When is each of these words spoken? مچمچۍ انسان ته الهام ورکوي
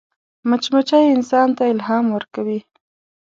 مچمچۍ 0.49 1.05
انسان 1.15 1.47
ته 1.57 1.63
الهام 1.73 2.05
ورکوي 2.15 2.59